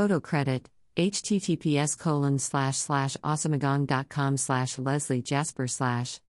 [0.00, 6.20] Photo credit https colon slash slash awesomegang.com slash leslie jasper slash.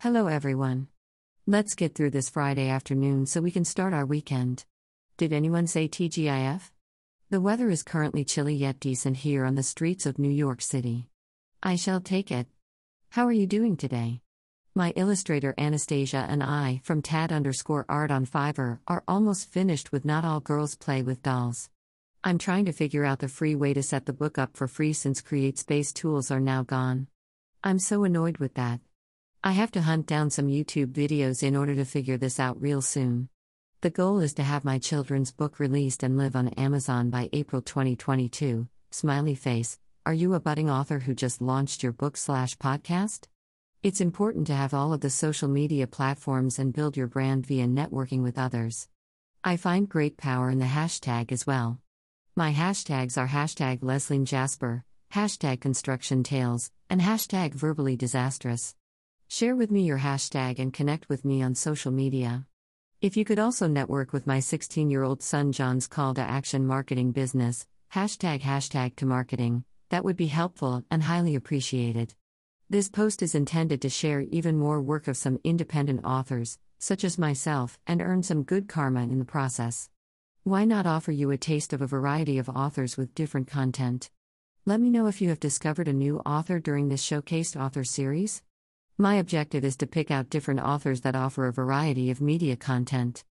[0.00, 0.88] Hello everyone.
[1.46, 4.64] Let's get through this friday afternoon so we can start our weekend.
[5.16, 6.72] Did anyone say tgif
[7.30, 11.06] the weather is currently chilly yet decent here on the streets of new york city.
[11.62, 12.48] I shall take it.
[13.10, 14.22] How are you doing today?
[14.74, 20.04] My illustrator Anastasia and I, from Tad underscore art on Fiverr, are almost finished with
[20.04, 21.70] Not All Girls Play with Dolls.
[22.24, 24.92] I'm trying to figure out the free way to set the book up for free
[24.92, 27.06] since CreateSpace tools are now gone.
[27.62, 28.80] I'm so annoyed with that.
[29.44, 32.82] I have to hunt down some YouTube videos in order to figure this out real
[32.82, 33.28] soon.
[33.82, 37.62] The goal is to have my children's book released and live on Amazon by April
[37.62, 38.66] 2022.
[38.90, 39.78] Smiley face.
[40.04, 43.28] Are you a budding author who just launched your book slash podcast?
[43.84, 47.68] It's important to have all of the social media platforms and build your brand via
[47.68, 48.88] networking with others.
[49.44, 51.78] I find great power in the hashtag as well.
[52.38, 58.76] My hashtags are hashtag Leslie Jasper, hashtag Construction Tales, and hashtag Verbally Disastrous.
[59.26, 62.46] Share with me your hashtag and connect with me on social media.
[63.00, 66.64] If you could also network with my 16 year old son John's call to action
[66.64, 72.14] marketing business, hashtag hashtag to marketing, that would be helpful and highly appreciated.
[72.70, 77.18] This post is intended to share even more work of some independent authors, such as
[77.18, 79.90] myself, and earn some good karma in the process.
[80.44, 84.10] Why not offer you a taste of a variety of authors with different content?
[84.64, 88.42] Let me know if you have discovered a new author during this showcased author series.
[88.96, 93.24] My objective is to pick out different authors that offer a variety of media content.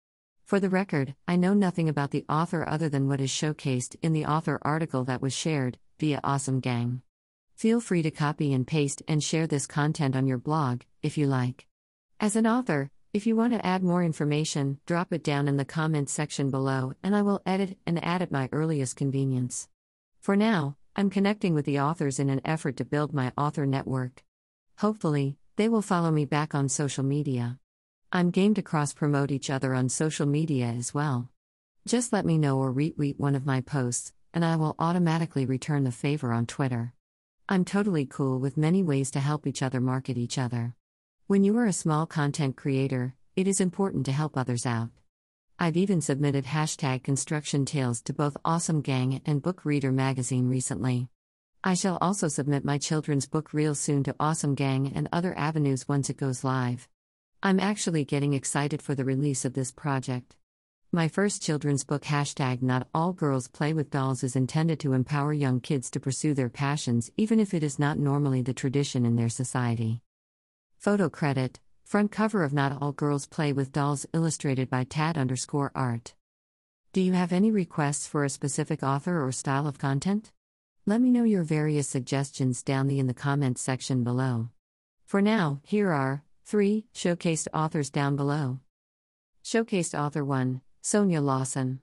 [0.44, 4.12] For the record, I know nothing about the author other than what is showcased in
[4.12, 7.02] the author article that was shared via Awesome Gang.
[7.54, 11.26] Feel free to copy and paste and share this content on your blog, if you
[11.26, 11.66] like.
[12.20, 15.64] As an author, if you want to add more information, drop it down in the
[15.64, 19.70] comments section below and I will edit and add at my earliest convenience.
[20.20, 24.22] For now, I'm connecting with the authors in an effort to build my author network.
[24.80, 27.58] Hopefully, they will follow me back on social media.
[28.12, 31.30] I'm game to cross promote each other on social media as well.
[31.86, 35.84] Just let me know or retweet one of my posts, and I will automatically return
[35.84, 36.92] the favor on Twitter.
[37.48, 40.74] I'm totally cool with many ways to help each other market each other.
[41.28, 44.90] When you are a small content creator, it is important to help others out.
[45.58, 51.08] I've even submitted hashtag construction tales to both Awesome Gang and Book Reader magazine recently.
[51.64, 55.88] I shall also submit my children's book real soon to Awesome Gang and other avenues
[55.88, 56.86] once it goes live.
[57.42, 60.36] I'm actually getting excited for the release of this project.
[60.92, 65.32] My first children's book hashtag Not All Girls Play with Dolls is intended to empower
[65.32, 69.16] young kids to pursue their passions even if it is not normally the tradition in
[69.16, 70.02] their society.
[70.86, 75.72] Photo credit Front cover of Not All Girls Play with Dolls illustrated by Tad underscore
[75.74, 76.14] art.
[76.92, 80.30] Do you have any requests for a specific author or style of content?
[80.86, 84.50] Let me know your various suggestions down the in the comments section below.
[85.04, 88.60] For now, here are three showcased authors down below.
[89.44, 91.80] Showcased author 1, Sonia Lawson.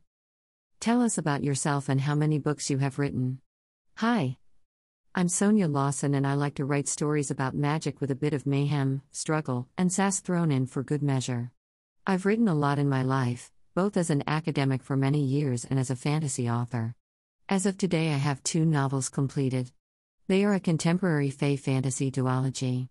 [0.80, 3.42] Tell us about yourself and how many books you have written.
[3.98, 4.38] Hi,
[5.16, 8.48] I'm Sonia Lawson and I like to write stories about magic with a bit of
[8.48, 11.52] mayhem, struggle, and sass thrown in for good measure.
[12.08, 15.80] I've written a lot in my life, both as an academic for many years and
[15.80, 16.96] as a fantasy author.
[17.48, 19.72] As of today, I have two novels completed.
[20.28, 22.90] They are a contemporary fae fantasy duology.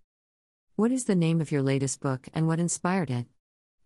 [0.77, 3.27] What is the name of your latest book and what inspired it?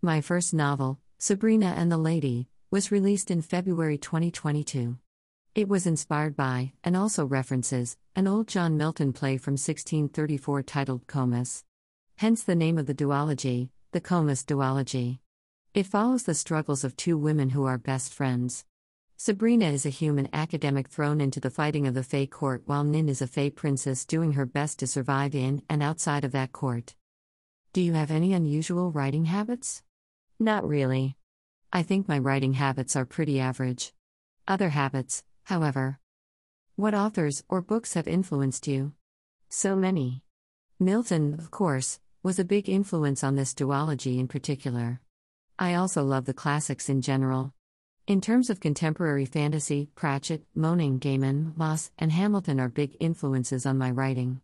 [0.03, 4.99] My first novel, Sabrina and the Lady, was released in February 2022.
[5.57, 11.07] It was inspired by, and also references, an old John Milton play from 1634 titled
[11.07, 11.65] Comus.
[12.17, 15.21] Hence the name of the duology, the Comus duology.
[15.73, 18.67] It follows the struggles of two women who are best friends.
[19.17, 23.09] Sabrina is a human academic thrown into the fighting of the Fae court, while Nin
[23.09, 26.95] is a Fae princess doing her best to survive in and outside of that court.
[27.73, 29.83] Do you have any unusual writing habits?
[30.39, 31.17] Not really.
[31.73, 33.95] I think my writing habits are pretty average.
[34.47, 35.99] Other habits, however.
[36.75, 38.93] What authors or books have influenced you?
[39.49, 40.23] So many.
[40.79, 45.01] Milton, of course, was a big influence on this duology in particular.
[45.59, 47.55] I also love the classics in general.
[48.09, 53.79] In terms of contemporary fantasy, Pratchett, Moaning Gaiman, Moss, and Hamilton are big influences on
[53.79, 54.41] my writing.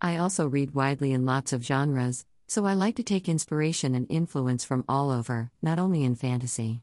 [0.00, 4.06] I also read widely in lots of genres, so I like to take inspiration and
[4.10, 6.82] influence from all over, not only in fantasy.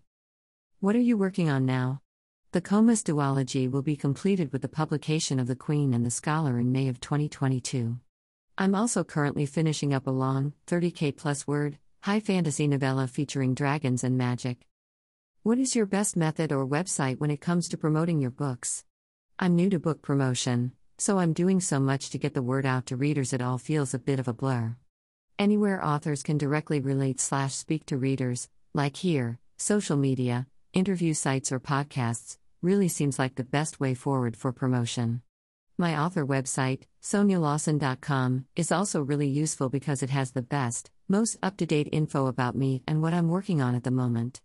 [0.80, 2.02] What are you working on now?
[2.54, 6.58] The Comus duology will be completed with the publication of The Queen and the Scholar
[6.58, 8.00] in May of 2022.
[8.58, 14.02] I'm also currently finishing up a long, 30k plus word, high fantasy novella featuring dragons
[14.02, 14.66] and magic.
[15.44, 18.86] What is your best method or website when it comes to promoting your books?
[19.38, 22.86] I'm new to book promotion, so I'm doing so much to get the word out
[22.86, 24.78] to readers it all feels a bit of a blur.
[25.38, 31.52] Anywhere authors can directly relate slash speak to readers, like here, social media, interview sites
[31.52, 35.22] or podcasts, really seems like the best way forward for promotion.
[35.78, 41.58] My author website, sonialawson.com, is also really useful because it has the best, most up
[41.58, 44.42] to date info about me and what I'm working on at the moment.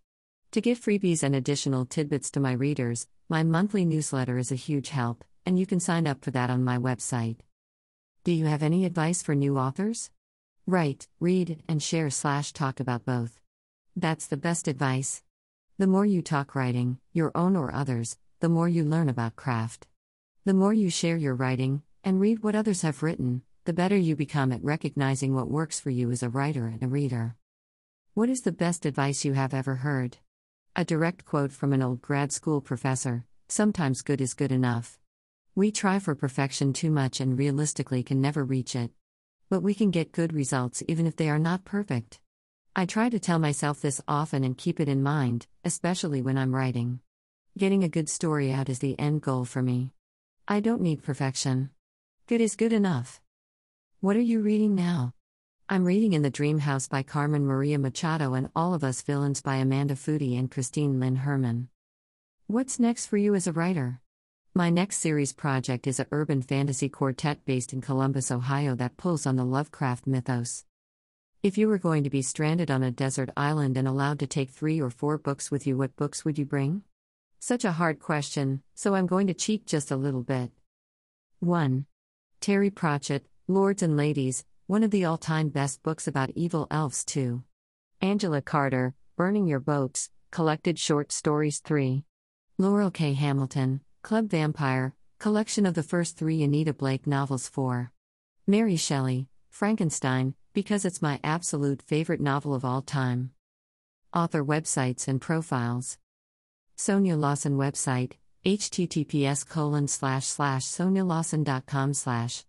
[0.51, 4.89] To give freebies and additional tidbits to my readers, my monthly newsletter is a huge
[4.89, 7.37] help, and you can sign up for that on my website.
[8.23, 10.11] Do you have any advice for new authors?
[10.67, 13.39] Write, read, and share slash talk about both.
[13.95, 15.23] That's the best advice.
[15.79, 19.87] The more you talk writing, your own or others, the more you learn about craft.
[20.45, 24.15] The more you share your writing and read what others have written, the better you
[24.15, 27.37] become at recognizing what works for you as a writer and a reader.
[28.13, 30.17] What is the best advice you have ever heard?
[30.75, 34.99] A direct quote from an old grad school professor sometimes good is good enough.
[35.55, 38.91] We try for perfection too much and realistically can never reach it.
[39.49, 42.19] But we can get good results even if they are not perfect.
[42.75, 46.55] I try to tell myself this often and keep it in mind, especially when I'm
[46.55, 47.01] writing.
[47.55, 49.91] Getting a good story out is the end goal for me.
[50.47, 51.69] I don't need perfection.
[52.25, 53.21] Good is good enough.
[53.99, 55.13] What are you reading now?
[55.69, 59.43] I'm reading In the Dream House by Carmen Maria Machado and All of Us Villains
[59.43, 61.69] by Amanda Foody and Christine Lynn Herman.
[62.47, 64.01] What's next for you as a writer?
[64.55, 69.27] My next series project is a urban fantasy quartet based in Columbus, Ohio that pulls
[69.27, 70.65] on the Lovecraft mythos.
[71.43, 74.49] If you were going to be stranded on a desert island and allowed to take
[74.49, 76.83] three or four books with you, what books would you bring?
[77.41, 80.51] Such a hard question, so I'm going to cheat just a little bit.
[81.41, 81.85] 1.
[82.39, 87.03] Terry Pratchett, Lords and Ladies, one of the all time best books about evil elves,
[87.03, 87.43] too.
[87.99, 92.05] Angela Carter, Burning Your Boats, Collected Short Stories 3.
[92.57, 93.15] Laurell K.
[93.15, 97.91] Hamilton, Club Vampyre, collection of the first three Anita Blake novels 4.
[98.47, 103.31] Mary Shelley, Frankenstein, because it's my absolute favorite novel of all time.
[104.13, 105.97] Author websites and profiles.
[106.75, 108.13] Sonia Lawson website,
[108.45, 112.45] https colon slash slash sonialawson.com slash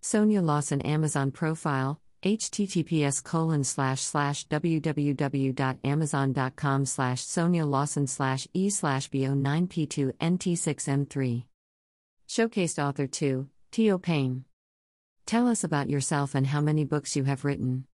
[0.00, 9.10] Sonia Lawson Amazon profile, https colon slash slash www.amazon.com slash Sonia Lawson slash e slash
[9.10, 11.44] bo9p2 nt6m3.
[12.28, 14.44] Showcased author 2, Tio Payne.
[15.30, 17.84] Tell us about yourself and how many books you have written.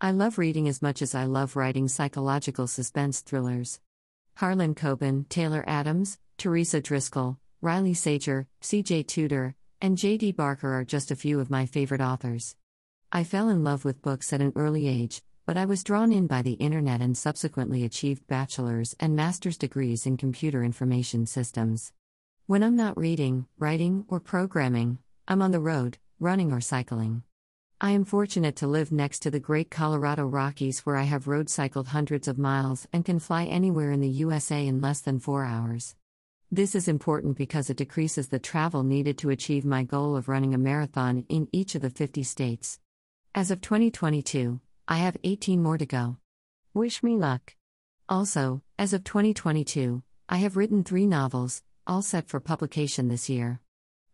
[0.00, 3.78] I love reading as much as I love writing psychological suspense thrillers.
[4.34, 9.04] Harlan Coben, Taylor Adams, Teresa Driscoll, Riley Sager, C.J.
[9.04, 10.32] Tudor, and J.D.
[10.32, 12.56] Barker are just a few of my favorite authors.
[13.12, 16.26] I fell in love with books at an early age, but I was drawn in
[16.26, 21.92] by the internet and subsequently achieved bachelor's and master's degrees in computer information systems.
[22.46, 24.98] When I'm not reading, writing, or programming,
[25.28, 27.22] I'm on the road, running or cycling.
[27.80, 31.48] I am fortunate to live next to the great Colorado Rockies where I have road
[31.48, 35.46] cycled hundreds of miles and can fly anywhere in the USA in less than four
[35.46, 35.96] hours.
[36.52, 40.52] This is important because it decreases the travel needed to achieve my goal of running
[40.52, 42.78] a marathon in each of the 50 states.
[43.34, 46.18] As of 2022, I have 18 more to go.
[46.74, 47.54] Wish me luck.
[48.10, 53.60] Also, as of 2022, I have written three novels, all set for publication this year.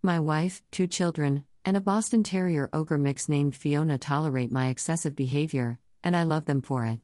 [0.03, 5.17] My wife, two children, and a Boston Terrier ogre mix named Fiona tolerate my excessive
[5.17, 7.01] behavior, and I love them for it.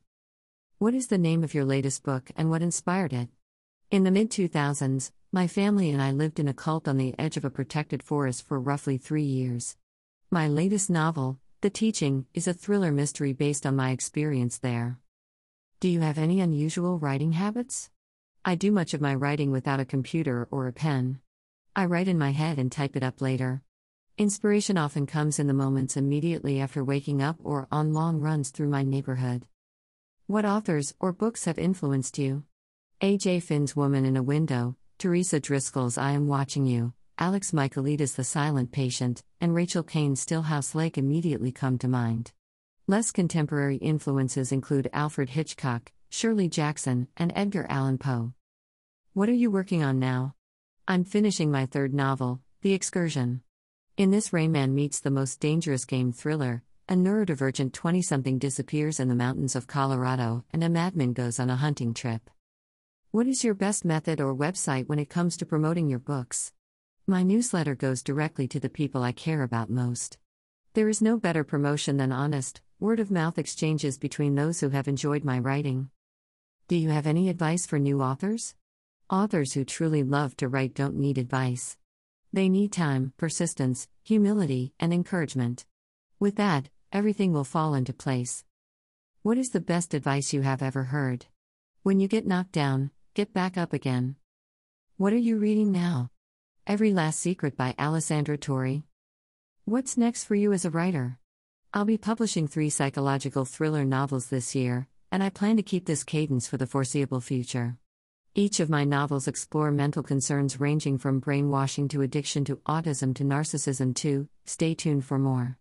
[0.79, 3.29] What is the name of your latest book and what inspired it?
[3.91, 7.37] In the mid 2000s, my family and I lived in a cult on the edge
[7.37, 9.77] of a protected forest for roughly three years.
[10.31, 15.01] My latest novel, The Teaching, is a thriller mystery based on my experience there.
[15.81, 17.91] Do you have any unusual writing habits?
[18.45, 21.19] I do much of my writing without a computer or a pen.
[21.75, 23.63] I write in my head and type it up later.
[24.19, 28.69] Inspiration often comes in the moments immediately after waking up or on long runs through
[28.69, 29.47] my neighborhood.
[30.27, 32.45] What authors or books have influenced you?
[33.01, 33.41] A.J.
[33.41, 38.71] Finn's Woman in a Window, Teresa Driscoll's I Am Watching You, Alex Michaelides' The Silent
[38.71, 42.33] Patient, and Rachel Caine's Stillhouse Lake immediately come to mind.
[42.87, 48.35] Less contemporary influences include Alfred Hitchcock, Shirley Jackson, and Edgar Allan Poe.
[49.15, 50.35] What are you working on now?
[50.87, 53.41] I'm finishing my third novel, The Excursion.
[54.03, 56.65] In this, Rain Man meets the most dangerous game thriller.
[56.89, 61.49] A neurodivergent 20 something disappears in the mountains of Colorado, and a madman goes on
[61.49, 62.29] a hunting trip.
[63.13, 66.53] What is your best method or website when it comes to promoting your books?
[67.07, 70.19] My newsletter goes directly to the people I care about most.
[70.73, 74.89] There is no better promotion than honest, word of mouth exchanges between those who have
[74.89, 75.91] enjoyed my writing.
[76.67, 78.57] Do you have any advice for new authors?
[79.09, 81.77] Authors who truly love to write don't need advice.
[82.35, 85.65] They need time, persistence, humility, and encouragement.
[86.19, 88.45] With that, everything will fall into place.
[89.23, 91.27] What is the best advice you have ever heard?
[91.83, 94.17] When you get knocked down, get back up again.
[94.97, 96.11] What are you reading now?
[96.67, 98.83] Every Last Secret by Alessandra Torre.
[99.65, 101.19] What's next for you as a writer?
[101.75, 106.05] I'll be publishing three psychological thriller novels this year, and I plan to keep this
[106.05, 107.79] cadence for the foreseeable future.
[108.35, 113.25] Each of my novels explore mental concerns ranging from brainwashing to addiction to autism to
[113.25, 114.27] narcissism too.
[114.47, 115.59] Stay tuned for more.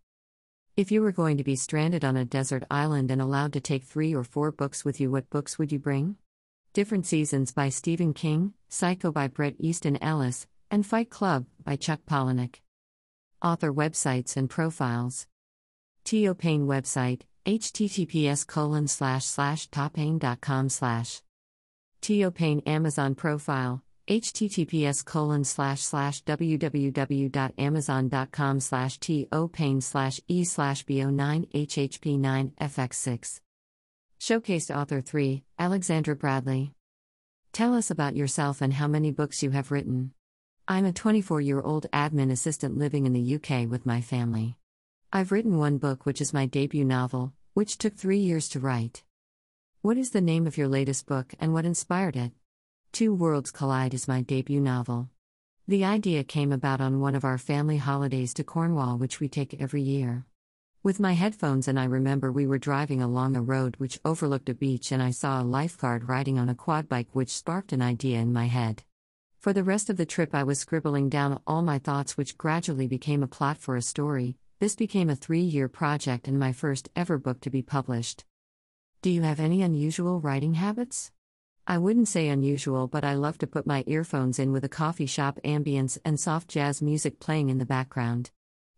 [0.78, 3.84] If you were going to be stranded on a desert island and allowed to take
[3.84, 6.16] 3 or 4 books with you, what books would you bring?
[6.72, 12.00] Different Seasons by Stephen King, Psycho by Bret Easton Ellis, and Fight Club by Chuck
[12.10, 12.62] Palahniuk.
[13.42, 15.28] Author websites and profiles.
[16.06, 19.68] Tio Payne website, https colon slash slash
[20.70, 21.22] slash.
[22.02, 31.52] Tio Payne Amazon profile, https colon slash slash www.amazon.com slash topane slash e slash bo9
[31.52, 33.42] hhp9 fx6.
[34.20, 36.74] Showcased Author 3, Alexandra Bradley.
[37.54, 40.14] Tell us about yourself and how many books you have written.
[40.68, 44.58] I'm a 24 year old admin assistant living in the UK with my family.
[45.14, 49.04] I've written one book, which is my debut novel, which took three years to write.
[49.84, 52.34] What is the name of your latest book and what inspired it?
[52.92, 55.10] Two Worlds Collide is my debut novel.
[55.68, 59.60] The idea came about on one of our family holidays to Cornwall, which we take
[59.60, 60.28] every year.
[60.84, 64.54] With my headphones, and I remember we were driving along a road which overlooked a
[64.54, 68.20] beach, and I saw a lifeguard riding on a quad bike, which sparked an idea
[68.20, 68.84] in my head.
[69.40, 72.86] For the rest of the trip, I was scribbling down all my thoughts, which gradually
[72.86, 74.38] became a plot for a story.
[74.60, 78.26] This became a three year project and my first ever book to be published.
[79.02, 81.12] Do you have any unusual writing habits?
[81.66, 85.08] I wouldn't say unusual, but I love to put my earphones in with a coffee
[85.08, 88.30] shop ambience and soft jazz music playing in the background.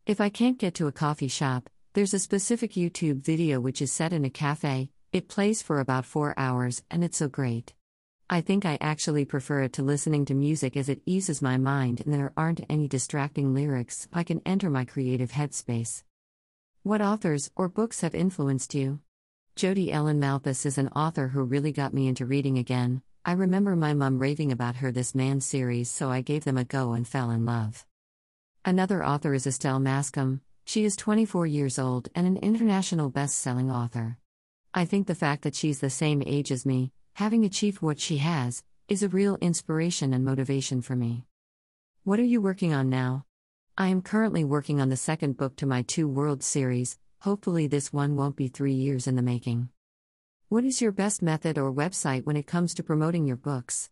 [0.06, 3.92] If I can't get to a coffee shop, there's a specific YouTube video which is
[3.92, 7.74] set in a cafe, it plays for about four hours, and it's so great.
[8.30, 12.00] I think I actually prefer it to listening to music as it eases my mind
[12.00, 16.04] and there aren't any distracting lyrics, I can enter my creative headspace.
[16.82, 19.02] What authors or books have influenced you?
[19.56, 23.04] Jodi Ellen Malpas is an author who really got me into reading again.
[23.24, 26.64] I remember my mum raving about her This Man series, so I gave them a
[26.64, 27.86] go and fell in love.
[28.66, 30.40] Another author is Estelle Maskame.
[30.66, 34.18] She is 24 years old and an international best selling author.
[34.74, 38.18] I think the fact that she's the same age as me, having achieved what she
[38.18, 41.26] has, is a real inspiration and motivation for me.
[42.04, 43.26] What are you working on now?
[43.78, 47.94] I am currently working on the second book to my Two Worlds series, Hopefully, this
[47.94, 49.70] one won't be three years in the making.
[50.50, 53.90] What is your best method or website when it comes to promoting your books?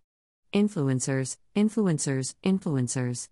[0.53, 3.29] Influencers, influencers, influencers.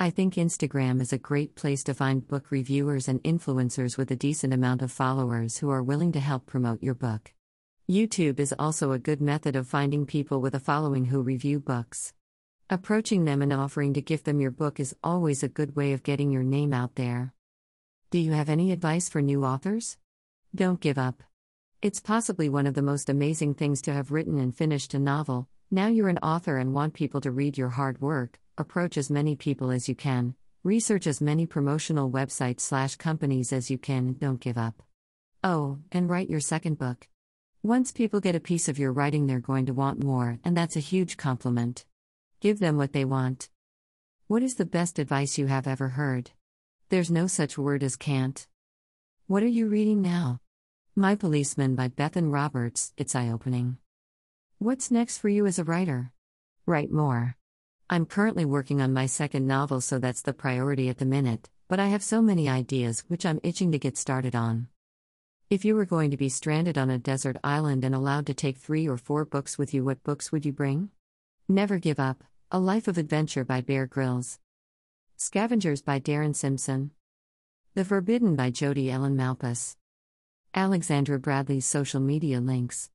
[0.00, 4.16] I think Instagram is a great place to find book reviewers and influencers with a
[4.16, 7.32] decent amount of followers who are willing to help promote your book.
[7.88, 12.12] YouTube is also a good method of finding people with a following who review books.
[12.68, 16.02] Approaching them and offering to gift them your book is always a good way of
[16.02, 17.32] getting your name out there.
[18.16, 19.98] Do you have any advice for new authors?
[20.54, 21.22] Don't give up.
[21.82, 25.48] It's possibly one of the most amazing things to have written and finished a novel.
[25.70, 28.40] Now you're an author and want people to read your hard work.
[28.56, 30.34] Approach as many people as you can.
[30.64, 34.14] Research as many promotional websites slash companies as you can.
[34.14, 34.82] Don't give up.
[35.44, 37.08] Oh, and write your second book.
[37.62, 40.76] Once people get a piece of your writing, they're going to want more, and that's
[40.76, 41.84] a huge compliment.
[42.40, 43.50] Give them what they want.
[44.26, 46.30] What is the best advice you have ever heard?
[46.88, 48.46] There's no such word as can't.
[49.26, 50.38] What are you reading now?
[50.94, 53.78] My Policeman by Bethan Roberts, it's eye opening.
[54.58, 56.12] What's next for you as a writer?
[56.64, 57.34] Write more.
[57.90, 61.80] I'm currently working on my second novel, so that's the priority at the minute, but
[61.80, 64.68] I have so many ideas which I'm itching to get started on.
[65.50, 68.58] If you were going to be stranded on a desert island and allowed to take
[68.58, 70.90] three or four books with you, what books would you bring?
[71.48, 74.38] Never Give Up A Life of Adventure by Bear Grylls.
[75.18, 76.90] Scavengers by Darren Simpson.
[77.74, 79.76] The Forbidden by Jodi Ellen Malpas.
[80.54, 82.90] Alexandra Bradley's social media links.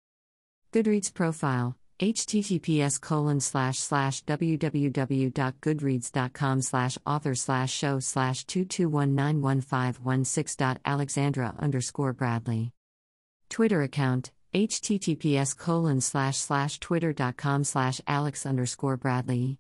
[0.72, 10.78] Goodreads profile https colon slash slash www.goodreads.com slash author slash show slash 221915116.
[10.84, 12.72] alexandra underscore bradley
[13.50, 19.60] twitter account https colon slash slash twitter.com slash alex underscore bradley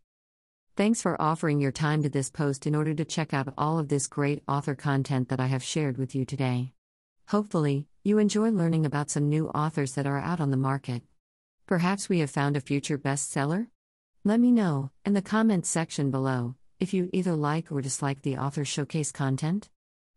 [0.78, 3.90] Thanks for offering your time to this post in order to check out all of
[3.90, 6.72] this great author content that I have shared with you today.
[7.28, 11.04] Hopefully, you enjoy learning about some new authors that are out on the market.
[11.68, 13.68] Perhaps we have found a future bestseller?
[14.24, 16.56] Let me know in the comments section below.
[16.82, 19.70] if you either like or dislike the author showcase content.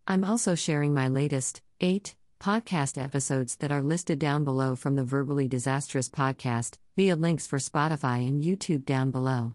[0.08, 5.04] I'm also sharing my latest, 8 podcast episodes that are listed down below from the
[5.04, 9.54] Verbally Disastrous podcast via links for Spotify and YouTube down below.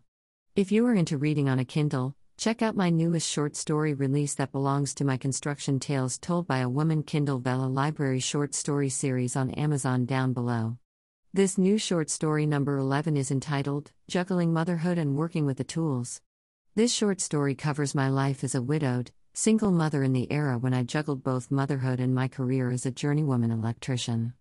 [0.55, 4.33] If you are into reading on a Kindle, check out my newest short story release
[4.35, 8.89] that belongs to my Construction Tales Told by a Woman Kindle Vella Library short story
[8.89, 10.77] series on Amazon down below.
[11.33, 16.19] This new short story number 11 is entitled Juggling Motherhood and Working with the Tools.
[16.75, 20.73] This short story covers my life as a widowed, single mother in the era when
[20.73, 24.33] I juggled both motherhood and my career as a journeywoman electrician.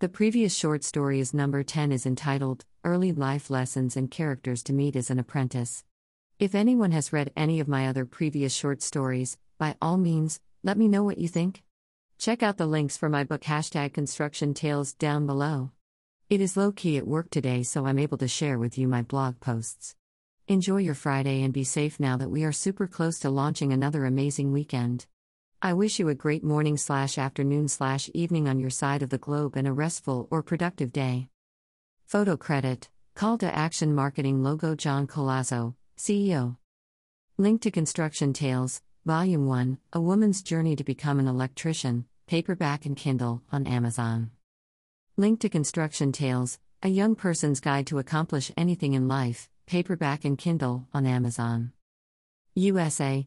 [0.00, 4.72] The previous short story is number 10 is entitled Early Life Lessons and Characters to
[4.72, 5.82] Meet as an Apprentice.
[6.38, 10.78] If anyone has read any of my other previous short stories, by all means, let
[10.78, 11.64] me know what you think.
[12.16, 15.72] Check out the links for my book hashtag construction tales down below.
[16.30, 19.02] It is low key at work today, so I'm able to share with you my
[19.02, 19.96] blog posts.
[20.46, 24.04] Enjoy your Friday and be safe now that we are super close to launching another
[24.04, 25.06] amazing weekend.
[25.60, 29.18] I wish you a great morning slash afternoon slash evening on your side of the
[29.18, 31.30] globe and a restful or productive day.
[32.06, 36.58] Photo credit Call to Action Marketing Logo John Colazzo, CEO.
[37.38, 42.96] Link to Construction Tales, Volume 1 A Woman's Journey to Become an Electrician, paperback and
[42.96, 44.30] Kindle, on Amazon.
[45.16, 50.38] Link to Construction Tales, A Young Person's Guide to Accomplish Anything in Life, paperback and
[50.38, 51.72] Kindle, on Amazon.
[52.54, 53.26] USA,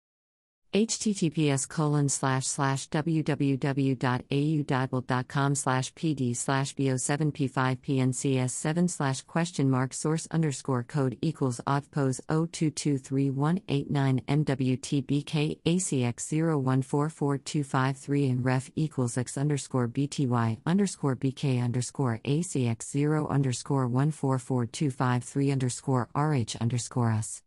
[0.73, 11.17] https colon slash slash www.audible.com slash pd slash bo7p5pncs7 slash question mark source underscore code
[11.21, 22.21] equals oddpose 0223189 mwtbk acx 0144253 and ref equals x underscore bty underscore bk underscore
[22.23, 27.41] acx 0 underscore 144253 underscore rh underscore us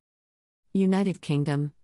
[0.74, 1.72] United Kingdom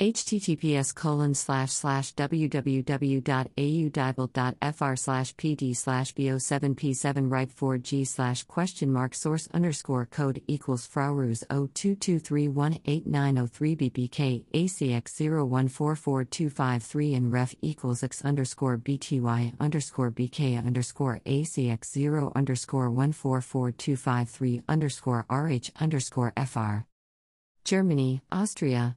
[0.00, 9.46] https colon slash slash www.audible.fr slash pd slash bo7p7 right 4g slash question mark source
[9.54, 20.10] underscore code equals fraurus 022318903 bbk acx 0144253 and ref equals x underscore bty underscore
[20.10, 26.78] bk underscore acx 0 underscore 144253 underscore rh underscore fr
[27.64, 28.96] Germany, Austria,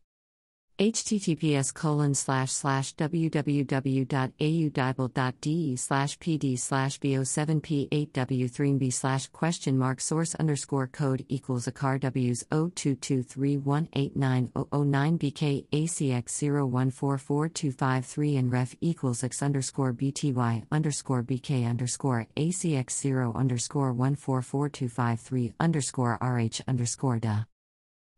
[0.81, 11.23] https colon slash slash www.audible.de slash pd slash bo7p8w3b slash question mark source underscore code
[11.29, 21.21] equals a car w's 02231890009 bk acx 0144253 and ref equals x underscore bty underscore
[21.21, 27.19] bk underscore acx 0 underscore 144253 underscore rh underscore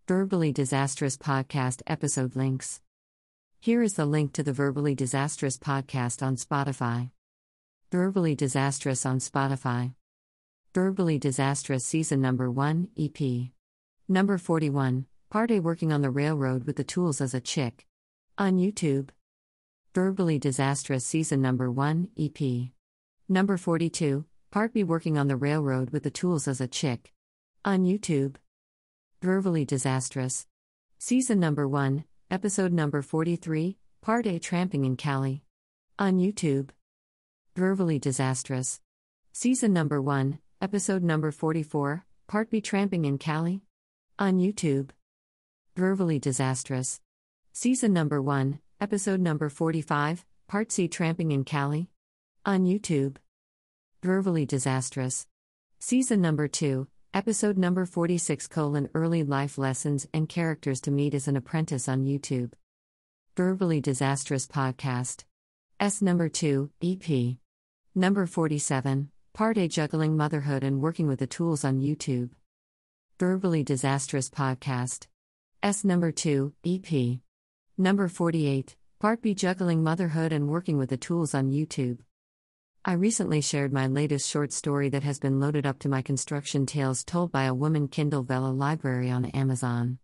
[0.06, 2.82] Verbally Disastrous Podcast episode links.
[3.62, 7.12] Here is the link to the Verbally Disastrous podcast on Spotify.
[7.90, 9.94] Verbally Disastrous on Spotify.
[10.74, 13.52] Verbally Disastrous Season Number 1, EP.
[14.10, 17.86] Number 41, Part A Working on the Railroad with the Tools as a Chick.
[18.38, 19.08] On YouTube.
[19.96, 22.72] Verbally Disastrous Season Number 1, EP.
[23.30, 27.14] Number 42, Part B Working on the Railroad with the Tools as a Chick.
[27.64, 28.36] On YouTube.
[29.24, 30.48] Verbally Disastrous.
[31.00, 35.46] Season number 1, episode number 43, part A Tramping in Cali.
[35.98, 36.72] On YouTube.
[37.56, 38.82] Verbally Disastrous.
[39.32, 43.62] Season number 1, episode number 44, part B Tramping in Cali.
[44.20, 44.90] On YouTube.
[45.78, 47.00] Verbally Disastrous.
[47.54, 51.90] Season number 1, episode number 45, part C Tramping in Cali.
[52.46, 53.16] On YouTube.
[54.02, 55.28] Verbally Disastrous.
[55.80, 61.28] Season number 2, Episode number 46 colon Early Life Lessons and Characters to Meet as
[61.28, 62.54] an Apprentice on YouTube.
[63.38, 65.24] Verbally Disastrous Podcast.
[65.80, 67.38] S number 2, EP.
[67.94, 72.32] Number 47, Part A Juggling Motherhood and Working with the Tools on YouTube.
[73.20, 75.06] Verbally Disastrous Podcast.
[75.62, 75.84] S.
[75.84, 77.20] Number 2, EP.
[77.78, 82.00] Number 48, Part B Juggling Motherhood and Working with the Tools on YouTube.
[82.86, 86.66] I recently shared my latest short story that has been loaded up to my construction
[86.66, 90.00] tales told by a woman Kindle Vella library on Amazon.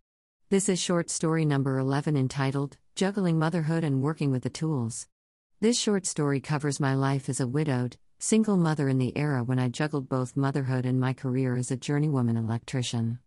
[0.49, 5.09] This is short story number 11 entitled Juggling Motherhood and Working with the Tools.
[5.59, 9.59] This short story covers my life as a widowed, single mother in the era when
[9.59, 13.19] I juggled both motherhood and my career as a journeywoman electrician.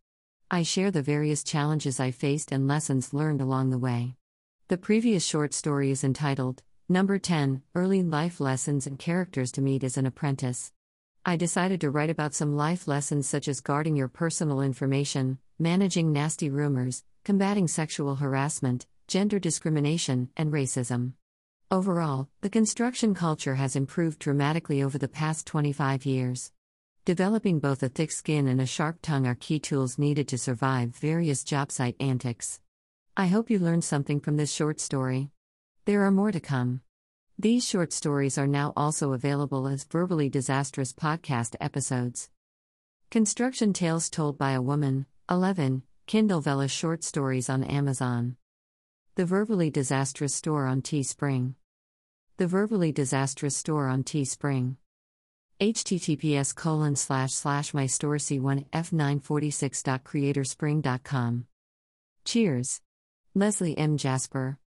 [0.50, 4.16] I share the various challenges I faced and lessons learned along the way.
[4.68, 6.62] The previous short story is entitled
[6.92, 10.74] Number 10 Early Life Lessons and Characters to Meet as an Apprentice.
[11.24, 16.12] I decided to write about some life lessons such as guarding your personal information, managing
[16.12, 21.14] nasty rumors, combating sexual harassment, gender discrimination, and racism.
[21.70, 26.52] Overall, the construction culture has improved dramatically over the past 25 years.
[27.06, 30.94] Developing both a thick skin and a sharp tongue are key tools needed to survive
[30.94, 32.60] various job site antics.
[33.16, 35.30] I hope you learned something from this short story.
[35.84, 36.80] There are more to come.
[37.36, 42.30] These short stories are now also available as verbally disastrous podcast episodes.
[43.10, 48.36] Construction Tales Told by a Woman, 11, Kindle Vella Short Stories on Amazon.
[49.16, 51.54] The Verbally Disastrous Store on Teespring.
[52.36, 54.76] The Verbally Disastrous Store on Teespring.
[55.60, 61.46] https colon slash slash my store c1 f946.creatorspring.com.
[62.24, 62.80] Cheers.
[63.34, 63.96] Leslie M.
[63.96, 64.60] Jasper.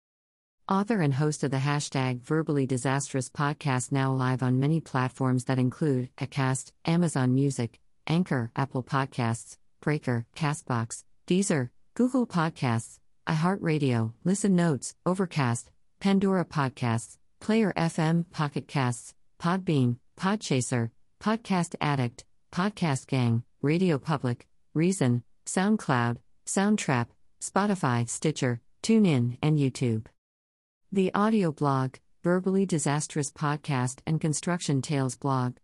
[0.73, 5.59] Author and host of the hashtag Verbally Disastrous podcast now live on many platforms that
[5.59, 14.95] include Acast, Amazon Music, Anchor, Apple Podcasts, Breaker, Castbox, Deezer, Google Podcasts, iHeartRadio, Listen Notes,
[15.05, 20.89] Overcast, Pandora Podcasts, Player FM, Pocket Casts, Podbean, Podchaser,
[21.21, 27.09] Podcast Addict, Podcast Gang, Radio Public, Reason, SoundCloud, Soundtrap,
[27.43, 30.07] Spotify, Stitcher, TuneIn, and YouTube.
[30.95, 35.57] The audio blog, Verbally Disastrous Podcast and Construction Tales blog.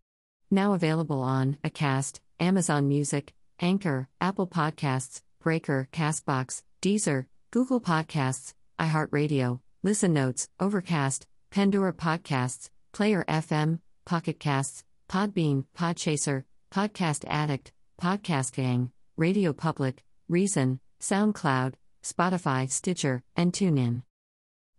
[0.51, 9.61] Now available on Acast, Amazon Music, Anchor, Apple Podcasts, Breaker, Castbox, Deezer, Google Podcasts, iHeartRadio,
[9.83, 18.93] Listen Notes, Overcast, Pandora Podcasts, Player FM, Pocket Casts, Podbean, Podchaser, Podcast Addict, Podcast Gang,
[19.19, 24.05] Radio Public, Reason, SoundCloud, Spotify, Stitcher, and TuneIn.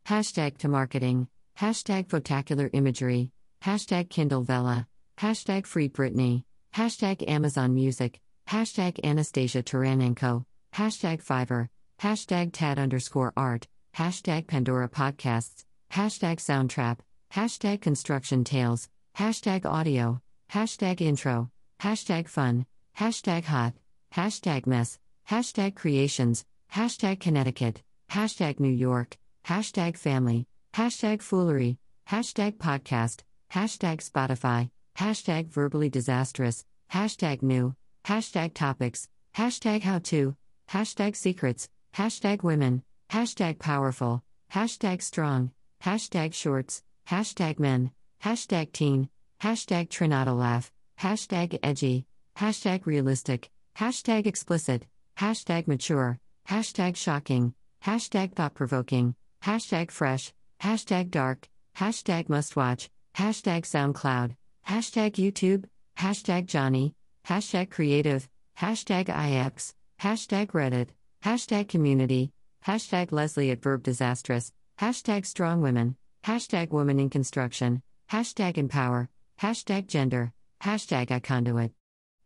[0.09, 1.27] Hashtag to marketing,
[1.59, 3.29] hashtag photacular imagery,
[3.63, 4.87] hashtag Kindle Vella,
[5.19, 11.69] hashtag Free Britney, hashtag Amazon Music, hashtag Anastasia Taranenko, hashtag Fiverr,
[12.01, 16.97] hashtag Tad underscore art, hashtag Pandora Podcasts, hashtag Soundtrap,
[17.31, 20.19] hashtag Construction Tales, hashtag Audio,
[20.51, 22.65] hashtag Intro, hashtag Fun,
[22.97, 23.75] hashtag Hot,
[24.11, 24.97] hashtag Mess,
[25.29, 31.77] hashtag Creations, hashtag Connecticut, hashtag New York, hashtag Family, hashtag Foolery,
[32.09, 33.21] hashtag Podcast,
[33.51, 37.75] hashtag Spotify, hashtag Verbally Disastrous, hashtag New,
[38.05, 40.35] hashtag Topics, hashtag How To,
[40.69, 44.23] hashtag Secrets, hashtag Women, hashtag Powerful,
[44.53, 45.51] hashtag Strong,
[45.83, 47.91] hashtag shorts, hashtag men,
[48.23, 49.09] hashtag teen,
[49.41, 52.05] hashtag Trinata laugh, hashtag edgy,
[52.37, 54.85] hashtag realistic, hashtag explicit,
[55.17, 57.53] hashtag mature, hashtag shocking,
[57.85, 61.47] hashtag thought provoking, hashtag fresh, hashtag dark,
[61.77, 64.35] hashtag must watch, hashtag SoundCloud,
[64.67, 65.65] hashtag YouTube,
[65.97, 66.93] hashtag Johnny,
[67.27, 68.27] hashtag creative,
[68.59, 70.89] hashtag IX, hashtag Reddit,
[71.23, 72.31] hashtag community,
[72.65, 79.09] hashtag Leslie at Verb Disastrous, hashtag strong women, hashtag woman in construction, hashtag empower,
[79.41, 81.71] hashtag gender, hashtag iConduit,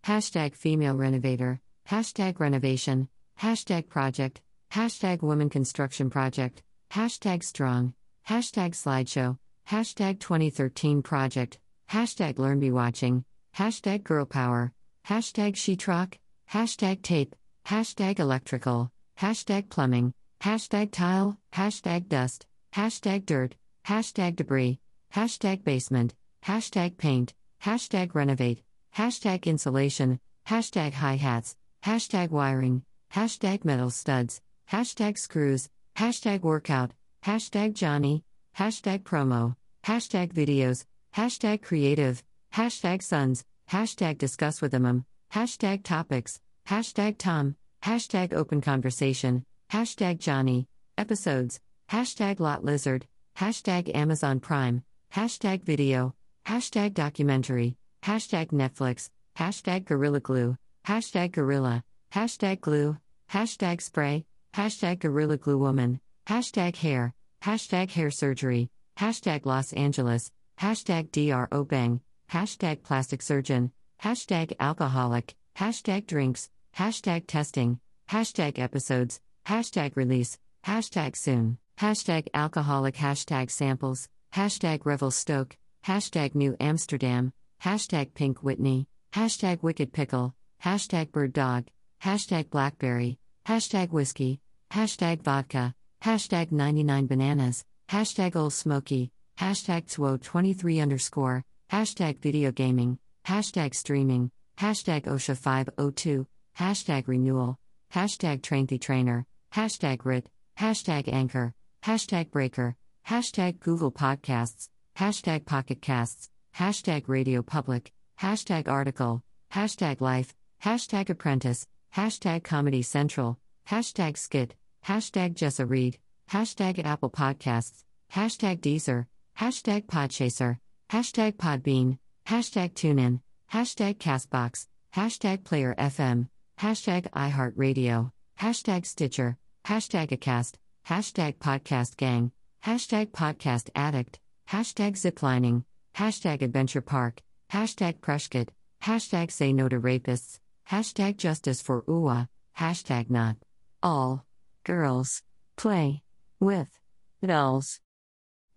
[0.03, 3.07] hashtag female renovator, hashtag renovation,
[3.39, 7.91] hashtag project, hashtag woman construction project, hashtag strong,
[8.29, 9.35] hashtag slideshow,
[9.67, 11.57] hashtag 2013 project,
[11.89, 13.25] hashtag learn be watching,
[13.57, 14.71] hashtag girl power,
[15.07, 16.13] hashtag sheetrock,
[16.51, 23.55] hashtag tape, hashtag electrical, hashtag plumbing, hashtag tile, hashtag dust, hashtag dirt,
[23.87, 24.77] hashtag debris,
[25.15, 26.13] hashtag basement,
[26.45, 28.61] hashtag paint, hashtag renovate,
[28.95, 36.91] hashtag insulation, hashtag hi hats, hashtag wiring, hashtag metal studs, hashtag screws, hashtag workout,
[37.23, 38.23] hashtag Johnny,
[38.57, 47.17] hashtag promo, hashtag videos, hashtag creative, hashtag sons, hashtag discuss with them, hashtag topics, hashtag
[47.17, 51.59] Tom, hashtag open conversation, hashtag Johnny, episodes,
[51.91, 53.05] hashtag lot lizard,
[53.37, 56.13] hashtag Amazon Prime, hashtag video,
[56.45, 62.97] hashtag documentary, hashtag Netflix, hashtag Gorilla Glue, hashtag Gorilla, hashtag Glue,
[63.31, 71.11] hashtag Spray, hashtag Gorilla Glue Woman, hashtag Hair, hashtag Hair Surgery, hashtag Los Angeles, hashtag
[71.11, 73.71] DRO Bang, hashtag Plastic Surgeon,
[74.03, 83.49] hashtag Alcoholic, hashtag Drinks, hashtag Testing, hashtag Episodes, hashtag Release, hashtag Soon, hashtag Alcoholic, hashtag
[83.49, 91.65] Samples, hashtag Revelstoke, hashtag New Amsterdam, hashtag Pink Whitney, hashtag Wicked Pickle, hashtag Bird Dog,
[92.03, 94.39] hashtag Blackberry, hashtag Whiskey,
[94.73, 103.75] hashtag Vodka, hashtag 99 Bananas, hashtag Ole Smoky, hashtag Two23 underscore, hashtag Video Gaming, hashtag
[103.75, 106.25] Streaming, hashtag OSHA 502,
[106.57, 107.59] hashtag Renewal,
[107.93, 110.27] hashtag Train the Trainer, hashtag RIT,
[110.59, 112.75] hashtag Anchor, hashtag Breaker,
[113.07, 119.21] hashtag Google Podcasts, hashtag Pocket Casts, hashtag Radio Public, hashtag Article,
[119.53, 120.33] hashtag Life,
[120.63, 123.37] hashtag Apprentice, hashtag Comedy Central,
[123.69, 124.55] hashtag Skit,
[124.85, 125.97] hashtag Jessa Reed,
[126.29, 129.07] hashtag Apple Podcasts, hashtag Deezer,
[129.39, 130.57] hashtag Podchaser,
[130.89, 136.27] hashtag Podbean, hashtag TuneIn, hashtag Castbox, hashtag Player FM,
[136.59, 140.55] hashtag iHeartRadio, hashtag Stitcher, hashtag Acast,
[140.87, 142.31] hashtag Podcast Gang,
[142.65, 144.19] hashtag Podcast Addict,
[144.49, 145.63] hashtag Ziplining,
[145.95, 148.49] hashtag Adventure Park, hashtag Preshkit,
[148.83, 153.37] hashtag Say No to Rapists, hashtag Justice for UWA, hashtag Not.
[153.81, 154.25] All
[154.65, 155.21] Girls
[155.57, 156.03] Play
[156.39, 156.79] with
[157.25, 157.79] Dolls.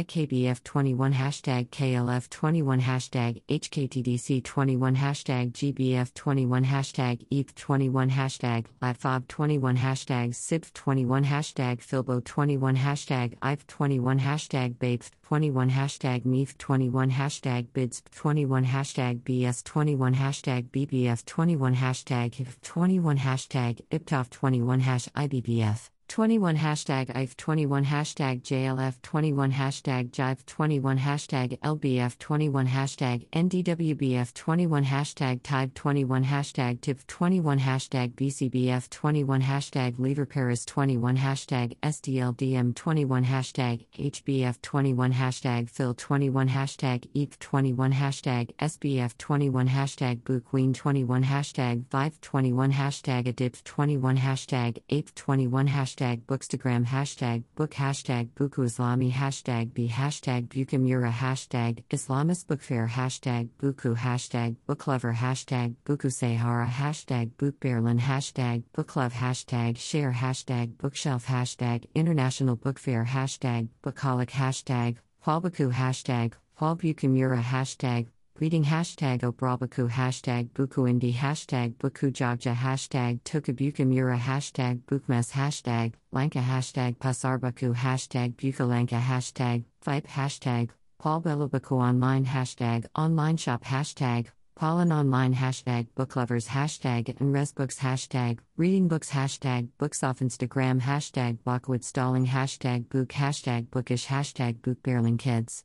[0.00, 12.76] IKBF21 hashtag KLF21 hashtag HKTDC21 hashtag GBF21 hashtag ETH21 hashtag LATFOB21 hashtag SIBF21 hashtag Filbo21
[12.78, 23.80] hashtag IVE21 hashtag BABE21 hashtag MEEF21 hashtag BIDS21 hashtag BS21 hashtag BBF21 hashtag HIF21 hashtag
[23.90, 32.18] IPTOF21 hash IBBF 21 hashtag IF 21 hashtag JLF 21 hashtag Jive 21 hashtag LBF
[32.18, 40.26] 21 hashtag NDWBF 21 hashtag Tide 21 hashtag TIP 21 hashtag BCBF 21 hashtag Leader
[40.26, 48.50] Paris 21 hashtag SDLDM 21 hashtag HBF 21 hashtag Phil 21 hashtag EAP 21 hashtag
[48.58, 55.68] SBF 21 hashtag Boo Queen 21 hashtag Vive 21 hashtag ADIP 21 hashtag APE 21
[55.68, 62.62] hashtag hashtag bookstagram hashtag book hashtag buku islami hashtag b hashtag bukamura hashtag islamist book
[62.62, 70.74] fair hashtag buku hashtag booklover hashtag buku sahara hashtag bookberlin hashtag booklove hashtag share hashtag
[70.78, 78.06] bookshelf hashtag international book fair hashtag bookaholic hashtag Hualbuku hashtag Hualbukamura hashtag
[78.40, 87.74] Reading hashtag Obrabaku hashtag Bukuindi hashtag Bukujagja hashtag Tokabukamura hashtag Bukmes hashtag Lanka hashtag Pasarbaku
[87.74, 90.70] hashtag Bukalanka hashtag Vipe hashtag
[91.02, 98.88] Paulbelabaku online hashtag online shop hashtag Pollen online hashtag booklovers hashtag and resbooks hashtag reading
[98.88, 104.78] books hashtag books off Instagram hashtag Blockwood stalling hashtag book hashtag bookish hashtag book
[105.18, 105.62] kids.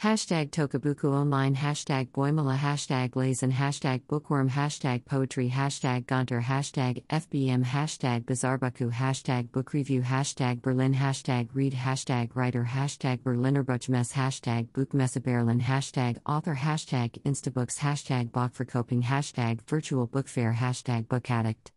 [0.00, 7.62] Hashtag Tokabuku Online Hashtag Boimala Hashtag Lazen Hashtag Bookworm Hashtag Poetry Hashtag Gonter Hashtag FBM
[7.62, 14.68] Hashtag Bizarbaku Hashtag Book Review Hashtag Berlin Hashtag Read Hashtag Writer Hashtag Berliner Buchmesse Hashtag
[14.70, 21.72] Buchmesse Berlin Hashtag Author Hashtag Instabooks Hashtag Bachverkoping Hashtag Virtual Book Fair Hashtag Book Addict